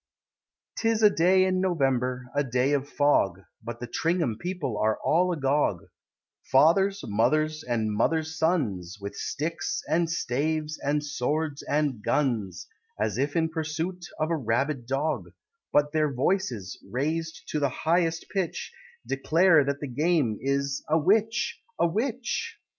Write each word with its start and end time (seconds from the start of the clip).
'Tis 0.77 1.03
a 1.03 1.11
day 1.11 1.45
in 1.45 1.61
November 1.61 2.25
a 2.33 2.43
day 2.43 2.73
of 2.73 2.89
fog 2.89 3.39
But 3.63 3.79
the 3.79 3.85
Tringham 3.85 4.39
people 4.39 4.75
are 4.79 4.97
all 5.03 5.31
agog; 5.31 5.83
Fathers, 6.51 7.03
Mothers, 7.05 7.61
and 7.63 7.91
Mother's 7.91 8.35
Sons, 8.35 8.97
With 8.99 9.15
sticks, 9.15 9.83
and 9.87 10.09
staves, 10.09 10.79
and 10.79 11.03
swords, 11.03 11.61
and 11.61 12.01
guns, 12.03 12.65
As 12.99 13.19
if 13.19 13.35
in 13.35 13.49
pursuit 13.49 14.03
of 14.19 14.31
a 14.31 14.35
rabid 14.35 14.87
dog; 14.87 15.29
But 15.71 15.91
their 15.91 16.11
voices 16.11 16.79
raised 16.89 17.43
to 17.49 17.59
the 17.59 17.69
highest 17.69 18.25
pitch 18.33 18.73
Declare 19.05 19.65
that 19.65 19.81
the 19.81 19.87
game 19.87 20.39
is 20.41 20.83
"a 20.89 20.97
Witch! 20.97 21.59
a 21.79 21.85
Witch!" 21.85 22.57